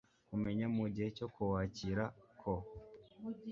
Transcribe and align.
kumenya 0.29 0.65
mu 0.75 0.85
gihe 0.93 1.09
cyo 1.17 1.27
kuwakira 1.33 2.03
ko 2.41 2.53